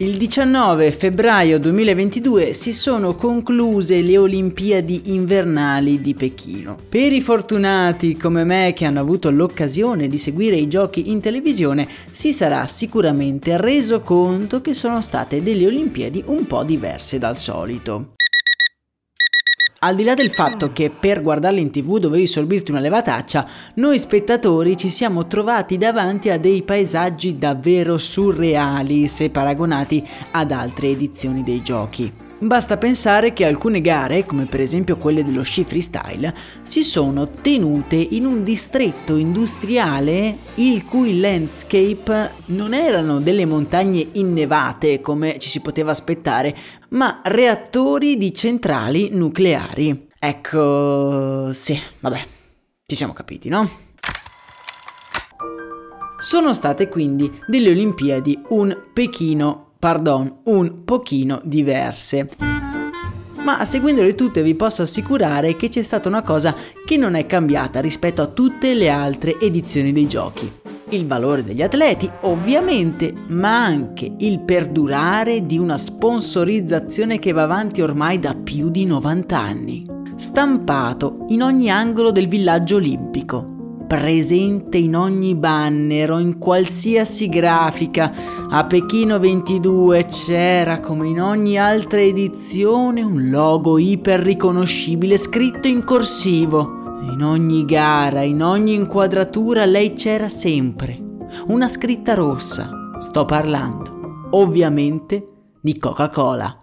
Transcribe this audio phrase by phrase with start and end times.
[0.00, 6.78] Il 19 febbraio 2022 si sono concluse le Olimpiadi invernali di Pechino.
[6.88, 11.88] Per i fortunati come me che hanno avuto l'occasione di seguire i giochi in televisione,
[12.10, 18.12] si sarà sicuramente reso conto che sono state delle Olimpiadi un po' diverse dal solito.
[19.80, 23.96] Al di là del fatto che per guardarle in tv dovevi sorbirti una levataccia, noi
[24.00, 31.44] spettatori ci siamo trovati davanti a dei paesaggi davvero surreali se paragonati ad altre edizioni
[31.44, 32.26] dei giochi.
[32.40, 37.96] Basta pensare che alcune gare, come per esempio quelle dello sci freestyle, si sono tenute
[37.96, 45.60] in un distretto industriale il cui landscape non erano delle montagne innevate come ci si
[45.60, 46.56] poteva aspettare,
[46.90, 50.06] ma reattori di centrali nucleari.
[50.16, 52.24] Ecco, sì, vabbè,
[52.86, 53.68] ci siamo capiti, no?
[56.20, 62.28] Sono state quindi delle Olimpiadi un Pechino pardon, un pochino diverse.
[63.44, 66.54] Ma seguendole tutte vi posso assicurare che c'è stata una cosa
[66.84, 70.52] che non è cambiata rispetto a tutte le altre edizioni dei giochi.
[70.90, 77.80] Il valore degli atleti, ovviamente, ma anche il perdurare di una sponsorizzazione che va avanti
[77.80, 79.86] ormai da più di 90 anni.
[80.16, 83.56] Stampato in ogni angolo del villaggio olimpico,
[83.88, 88.12] presente in ogni banner o in qualsiasi grafica.
[88.50, 95.82] A Pechino 22 c'era, come in ogni altra edizione, un logo iper riconoscibile scritto in
[95.82, 97.00] corsivo.
[97.10, 100.96] In ogni gara, in ogni inquadratura, lei c'era sempre.
[101.46, 102.70] Una scritta rossa.
[102.98, 105.24] Sto parlando, ovviamente,
[105.60, 106.57] di Coca-Cola.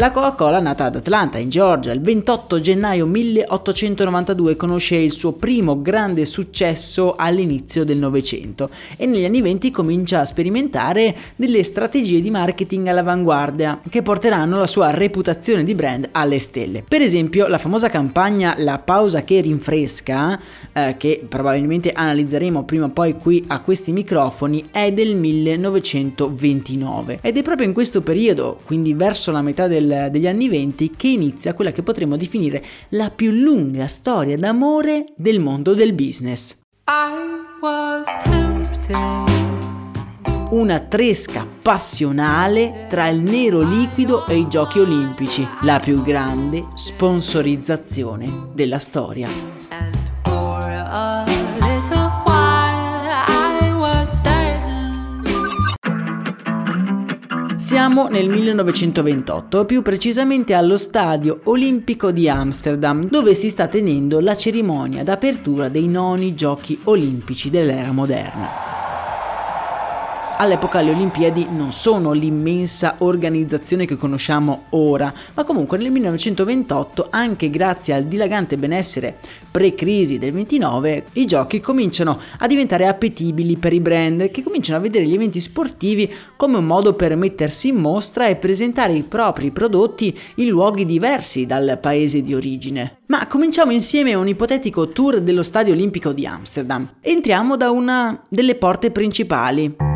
[0.00, 5.82] La Coca-Cola, nata ad Atlanta, in Georgia, il 28 gennaio 1892, conosce il suo primo
[5.82, 12.30] grande successo all'inizio del Novecento e negli anni 20 comincia a sperimentare delle strategie di
[12.30, 16.82] marketing all'avanguardia che porteranno la sua reputazione di brand alle stelle.
[16.82, 20.40] Per esempio, la famosa campagna La pausa che rinfresca,
[20.72, 27.36] eh, che probabilmente analizzeremo prima o poi qui a questi microfoni, è del 1929 ed
[27.36, 31.54] è proprio in questo periodo, quindi verso la metà del degli anni venti che inizia
[31.54, 36.58] quella che potremmo definire la più lunga storia d'amore del mondo del business.
[40.50, 48.48] Una tresca passionale tra il nero liquido e i giochi olimpici, la più grande sponsorizzazione
[48.52, 49.59] della storia.
[57.80, 64.34] Siamo nel 1928, più precisamente allo Stadio Olimpico di Amsterdam, dove si sta tenendo la
[64.34, 68.79] cerimonia d'apertura dei noni giochi olimpici dell'era moderna.
[70.40, 77.50] All'epoca le Olimpiadi non sono l'immensa organizzazione che conosciamo ora, ma comunque nel 1928, anche
[77.50, 79.18] grazie al dilagante benessere
[79.50, 84.80] pre-crisi del 29, i giochi cominciano a diventare appetibili per i brand che cominciano a
[84.80, 89.50] vedere gli eventi sportivi come un modo per mettersi in mostra e presentare i propri
[89.50, 93.00] prodotti in luoghi diversi dal paese di origine.
[93.08, 96.94] Ma cominciamo insieme un ipotetico tour dello Stadio Olimpico di Amsterdam.
[97.02, 99.89] Entriamo da una delle porte principali.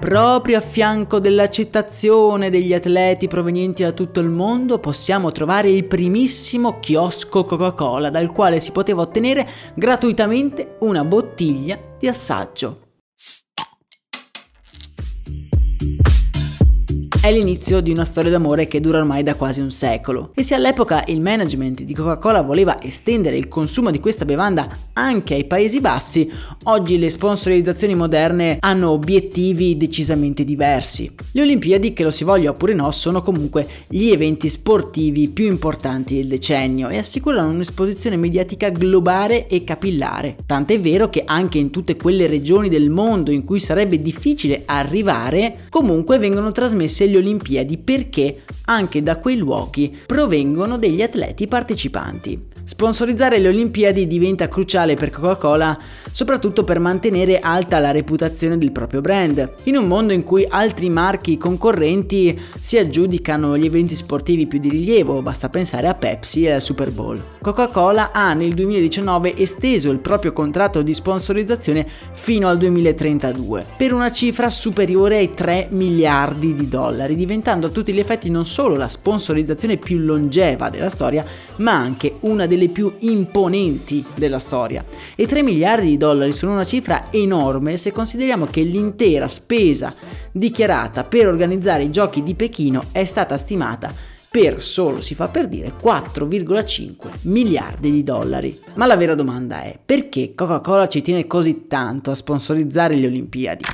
[0.00, 6.80] Proprio a fianco dell'accettazione degli atleti provenienti da tutto il mondo possiamo trovare il primissimo
[6.80, 12.89] chiosco Coca-Cola dal quale si poteva ottenere gratuitamente una bottiglia di assaggio.
[17.22, 20.54] È l'inizio di una storia d'amore che dura ormai da quasi un secolo e se
[20.54, 25.80] all'epoca il management di Coca-Cola voleva estendere il consumo di questa bevanda anche ai Paesi
[25.80, 26.30] Bassi,
[26.64, 31.14] oggi le sponsorizzazioni moderne hanno obiettivi decisamente diversi.
[31.32, 36.14] Le Olimpiadi, che lo si voglia oppure no, sono comunque gli eventi sportivi più importanti
[36.14, 40.36] del decennio e assicurano un'esposizione mediatica globale e capillare.
[40.46, 45.66] Tant'è vero che anche in tutte quelle regioni del mondo in cui sarebbe difficile arrivare,
[45.68, 52.48] comunque vengono trasmesse delle Olimpiadi perché anche da quei luoghi provengono degli atleti partecipanti.
[52.64, 55.78] Sponsorizzare le Olimpiadi diventa cruciale per Coca-Cola
[56.12, 60.88] soprattutto per mantenere alta la reputazione del proprio brand, in un mondo in cui altri
[60.88, 66.52] marchi concorrenti si aggiudicano gli eventi sportivi più di rilievo, basta pensare a Pepsi e
[66.52, 67.22] al Super Bowl.
[67.40, 74.10] Coca-Cola ha nel 2019 esteso il proprio contratto di sponsorizzazione fino al 2032, per una
[74.10, 78.88] cifra superiore ai 3 miliardi di dollari, diventando a tutti gli effetti non solo la
[78.88, 81.24] sponsorizzazione più longeva della storia,
[81.56, 84.84] ma anche una delle più imponenti della storia.
[85.14, 89.94] E 3 miliardi di dollari sono una cifra enorme se consideriamo che l'intera spesa
[90.32, 93.92] dichiarata per organizzare i giochi di Pechino è stata stimata
[94.30, 98.58] per solo, si fa per dire, 4,5 miliardi di dollari.
[98.74, 103.64] Ma la vera domanda è perché Coca-Cola ci tiene così tanto a sponsorizzare le Olimpiadi?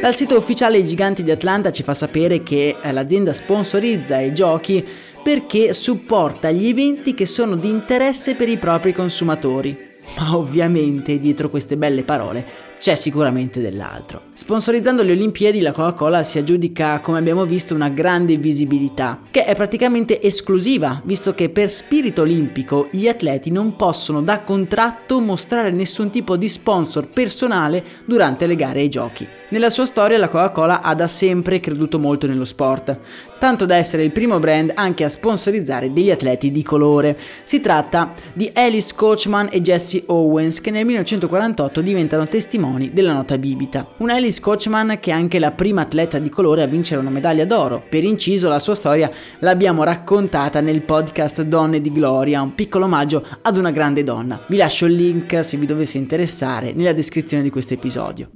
[0.00, 4.32] Dal sito ufficiale I Giganti di Atlanta ci fa sapere che eh, l'azienda sponsorizza i
[4.32, 4.86] giochi
[5.22, 9.76] perché supporta gli eventi che sono di interesse per i propri consumatori.
[10.18, 14.22] Ma ovviamente dietro queste belle parole c'è sicuramente dell'altro.
[14.32, 19.54] Sponsorizzando le Olimpiadi la Coca-Cola si aggiudica, come abbiamo visto, una grande visibilità, che è
[19.56, 26.10] praticamente esclusiva, visto che per spirito olimpico gli atleti non possono da contratto mostrare nessun
[26.10, 29.26] tipo di sponsor personale durante le gare ai giochi.
[29.50, 32.98] Nella sua storia la Coca-Cola ha da sempre creduto molto nello sport,
[33.38, 37.18] tanto da essere il primo brand anche a sponsorizzare degli atleti di colore.
[37.44, 43.38] Si tratta di Alice Coachman e Jesse Owens che nel 1948 diventano testimoni della nota
[43.38, 43.94] bibita.
[43.98, 47.44] Un Alice Coachman che è anche la prima atleta di colore a vincere una medaglia
[47.44, 47.82] d'oro.
[47.88, 49.10] Per inciso la sua storia
[49.40, 54.44] l'abbiamo raccontata nel podcast Donne di Gloria, un piccolo omaggio ad una grande donna.
[54.48, 58.30] Vi lascio il link se vi dovesse interessare nella descrizione di questo episodio.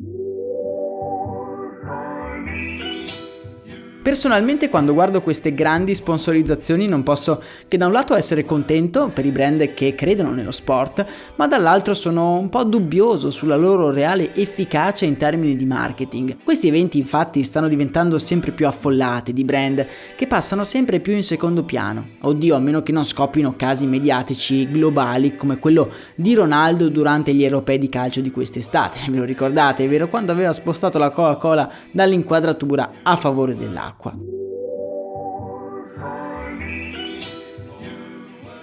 [4.02, 9.24] Personalmente quando guardo queste grandi sponsorizzazioni non posso che da un lato essere contento per
[9.24, 11.06] i brand che credono nello sport,
[11.36, 16.38] ma dall'altro sono un po' dubbioso sulla loro reale efficacia in termini di marketing.
[16.42, 21.22] Questi eventi infatti stanno diventando sempre più affollati di brand che passano sempre più in
[21.22, 22.08] secondo piano.
[22.22, 27.44] Oddio, a meno che non scoppino casi mediatici globali come quello di Ronaldo durante gli
[27.44, 28.98] europei di calcio di quest'estate.
[29.08, 30.08] Ve lo ricordate, è vero?
[30.08, 34.14] Quando aveva spostato la Coca-Cola dall'inquadratura a favore dell'acqua acqua.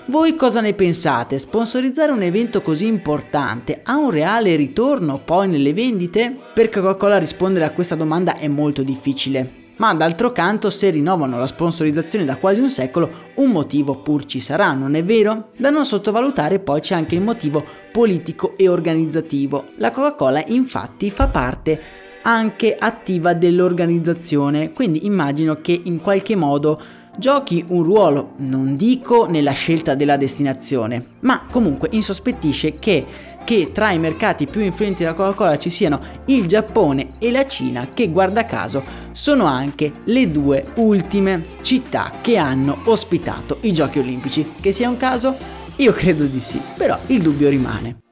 [0.07, 1.37] Voi cosa ne pensate?
[1.37, 6.35] Sponsorizzare un evento così importante ha un reale ritorno poi nelle vendite?
[6.51, 9.67] Per Coca-Cola rispondere a questa domanda è molto difficile.
[9.77, 14.39] Ma d'altro canto, se rinnovano la sponsorizzazione da quasi un secolo, un motivo pur ci
[14.39, 15.51] sarà, non è vero?
[15.55, 19.67] Da non sottovalutare poi c'è anche il motivo politico e organizzativo.
[19.77, 21.81] La Coca-Cola infatti fa parte
[22.29, 26.79] anche attiva dell'organizzazione, quindi immagino che in qualche modo
[27.17, 33.03] giochi un ruolo, non dico nella scelta della destinazione, ma comunque insospettisce che,
[33.43, 37.89] che tra i mercati più influenti della Coca-Cola ci siano il Giappone e la Cina,
[37.95, 44.53] che guarda caso sono anche le due ultime città che hanno ospitato i giochi olimpici.
[44.61, 45.35] Che sia un caso?
[45.77, 48.08] Io credo di sì, però il dubbio rimane.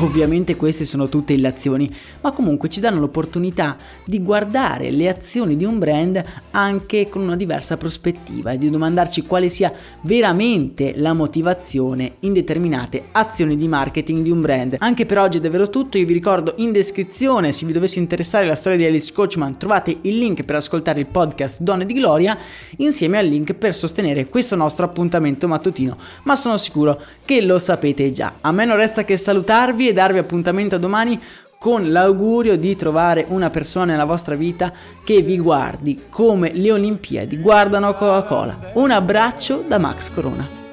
[0.00, 1.90] Ovviamente queste sono tutte illazioni,
[2.20, 7.34] ma comunque ci danno l'opportunità di guardare le azioni di un brand anche con una
[7.34, 9.72] diversa prospettiva e di domandarci quale sia
[10.02, 14.76] veramente la motivazione in determinate azioni di marketing di un brand.
[14.80, 18.44] Anche per oggi è davvero tutto, io vi ricordo in descrizione se vi dovesse interessare
[18.44, 22.36] la storia di Alice Coachman trovate il link per ascoltare il podcast Donne di Gloria
[22.78, 28.10] insieme al link per sostenere questo nostro appuntamento mattutino, ma sono sicuro che lo sapete
[28.10, 28.34] già.
[28.42, 31.20] A me non resta che salutarvi e darvi appuntamento a domani
[31.58, 34.72] con l'augurio di trovare una persona nella vostra vita
[35.04, 38.72] che vi guardi come le Olimpiadi guardano Coca-Cola.
[38.74, 40.64] Un abbraccio da Max Corona.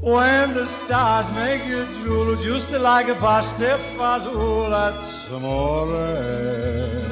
[0.00, 7.03] When the stars make you drool just like a pasta fazool, that's amore.